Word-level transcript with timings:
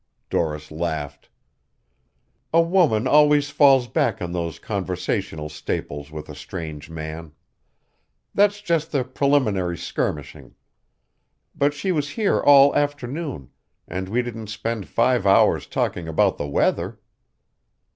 Doris 0.31 0.71
laughed. 0.71 1.29
"A 2.51 2.59
woman 2.59 3.05
always 3.05 3.51
falls 3.51 3.87
back 3.87 4.19
on 4.19 4.31
those 4.31 4.57
conversational 4.57 5.47
staples 5.47 6.11
with 6.11 6.27
a 6.27 6.33
strange 6.33 6.89
man. 6.89 7.33
That's 8.33 8.61
just 8.61 8.91
the 8.91 9.03
preliminary 9.03 9.77
skirmishing. 9.77 10.55
But 11.53 11.75
she 11.75 11.91
was 11.91 12.09
here 12.09 12.39
all 12.41 12.75
afternoon, 12.75 13.51
and 13.87 14.09
we 14.09 14.23
didn't 14.23 14.47
spend 14.47 14.87
five 14.87 15.27
hours 15.27 15.67
talking 15.67 16.07
about 16.07 16.39
the 16.39 16.47
weather." 16.47 16.97